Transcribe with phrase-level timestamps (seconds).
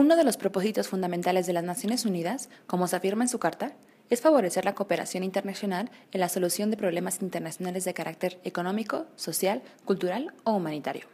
[0.00, 3.72] Uno de los propósitos fundamentales de las Naciones Unidas, como se afirma en su carta,
[4.08, 9.60] es favorecer la cooperación internacional en la solución de problemas internacionales de carácter económico, social,
[9.84, 11.04] cultural o humanitario.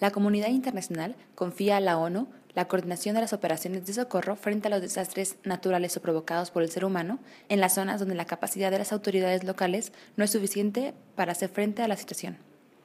[0.00, 4.68] La comunidad internacional confía a la ONU la coordinación de las operaciones de socorro frente
[4.68, 7.18] a los desastres naturales o provocados por el ser humano
[7.50, 11.50] en las zonas donde la capacidad de las autoridades locales no es suficiente para hacer
[11.50, 12.38] frente a la situación.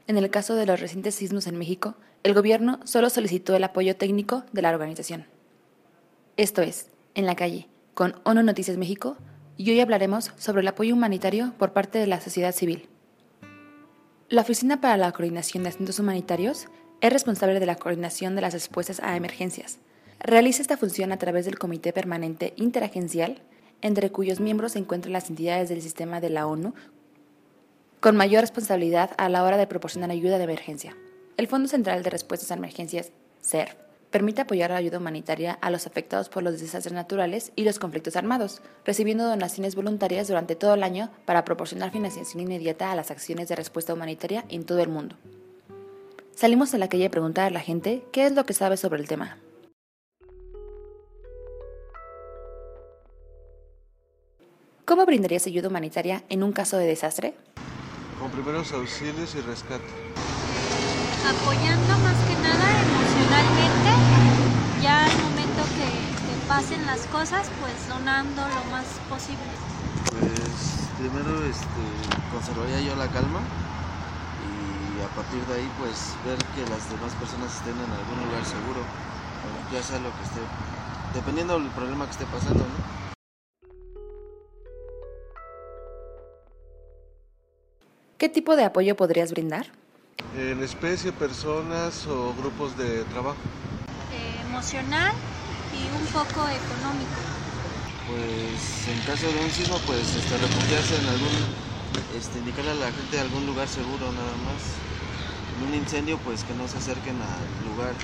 [0.09, 3.95] En el caso de los recientes sismos en México, el gobierno solo solicitó el apoyo
[3.95, 5.27] técnico de la organización.
[6.35, 9.17] Esto es, en la calle, con ONU Noticias México,
[9.55, 12.89] y hoy hablaremos sobre el apoyo humanitario por parte de la sociedad civil.
[14.29, 16.65] La Oficina para la Coordinación de Asuntos Humanitarios
[17.01, 19.77] es responsable de la coordinación de las respuestas a emergencias.
[20.19, 23.43] Realiza esta función a través del Comité Permanente Interagencial,
[23.83, 26.73] entre cuyos miembros se encuentran las entidades del sistema de la ONU
[27.99, 30.95] con mayor responsabilidad a la hora de proporcionar ayuda de emergencia.
[31.35, 33.75] El Fondo Central de Respuestas a Emergencias, CERF,
[34.09, 38.15] permite apoyar la ayuda humanitaria a los afectados por los desastres naturales y los conflictos
[38.15, 43.49] armados, recibiendo donaciones voluntarias durante todo el año para proporcionar financiación inmediata a las acciones
[43.49, 45.15] de respuesta humanitaria en todo el mundo.
[46.35, 49.01] Salimos a la calle a preguntar a la gente qué es lo que sabe sobre
[49.01, 49.37] el tema.
[54.85, 57.35] ¿Cómo brindarías ayuda humanitaria en un caso de desastre?
[58.19, 59.93] Con primeros auxilios y rescate.
[61.25, 63.89] Apoyando más que nada emocionalmente,
[64.81, 69.47] ya al momento que, que pasen las cosas, pues donando lo más posible.
[70.11, 71.79] Pues primero este,
[72.29, 73.39] conservaría yo la calma
[74.43, 78.43] y a partir de ahí pues ver que las demás personas estén en algún lugar
[78.43, 78.85] seguro,
[79.71, 80.41] ya sea lo que esté,
[81.13, 82.98] dependiendo del problema que esté pasando, ¿no?
[88.19, 89.67] ¿Qué tipo de apoyo podrías brindar?
[90.37, 93.37] En especie, personas o grupos de trabajo.
[94.11, 95.13] Eh, emocional
[95.71, 97.15] y un poco económico.
[98.11, 101.31] Pues en caso de un sismo, pues este, refugiarse en algún,
[102.19, 104.67] este, indicarle a la gente algún lugar seguro nada más.
[105.55, 107.95] En un incendio, pues que no se acerquen al lugar.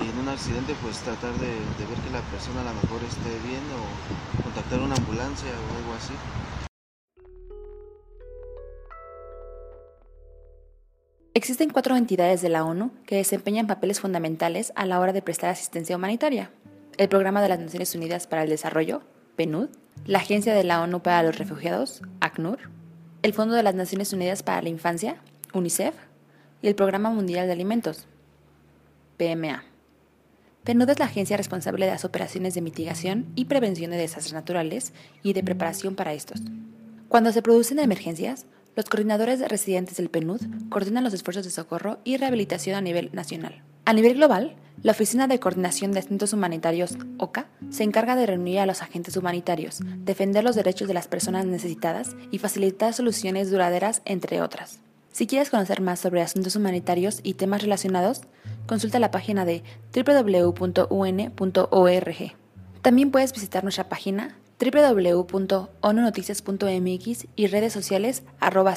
[0.00, 3.04] Y en un accidente, pues tratar de, de ver que la persona a lo mejor
[3.04, 3.84] esté bien o
[4.48, 6.16] contactar una ambulancia o algo así.
[11.36, 15.50] Existen cuatro entidades de la ONU que desempeñan papeles fundamentales a la hora de prestar
[15.50, 16.52] asistencia humanitaria.
[16.96, 19.02] El Programa de las Naciones Unidas para el Desarrollo,
[19.34, 19.68] PNUD,
[20.06, 22.70] la Agencia de la ONU para los Refugiados, ACNUR,
[23.22, 25.16] el Fondo de las Naciones Unidas para la Infancia,
[25.52, 25.96] UNICEF,
[26.62, 28.06] y el Programa Mundial de Alimentos,
[29.16, 29.64] PMA.
[30.62, 34.92] PNUD es la agencia responsable de las operaciones de mitigación y prevención de desastres naturales
[35.24, 36.42] y de preparación para estos.
[37.08, 38.46] Cuando se producen emergencias,
[38.76, 43.62] los coordinadores residentes del PNUD coordinan los esfuerzos de socorro y rehabilitación a nivel nacional.
[43.84, 48.58] A nivel global, la Oficina de Coordinación de Asuntos Humanitarios, OCA, se encarga de reunir
[48.58, 54.02] a los agentes humanitarios, defender los derechos de las personas necesitadas y facilitar soluciones duraderas,
[54.04, 54.80] entre otras.
[55.12, 58.22] Si quieres conocer más sobre asuntos humanitarios y temas relacionados,
[58.66, 59.62] consulta la página de
[59.94, 60.56] www.un.org.
[62.82, 68.74] También puedes visitar nuestra página www.onunoticias.mx y redes sociales arroba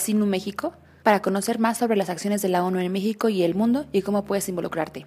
[1.04, 4.02] para conocer más sobre las acciones de la ONU en México y el mundo y
[4.02, 5.06] cómo puedes involucrarte.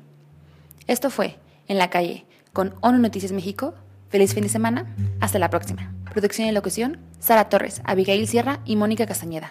[0.86, 1.36] Esto fue
[1.69, 3.75] En la calle con ONU Noticias México.
[4.09, 4.94] Feliz fin de semana.
[5.20, 5.94] Hasta la próxima.
[6.12, 9.48] Producción y locución, Sara Torres, Abigail Sierra y Mónica Castañeda.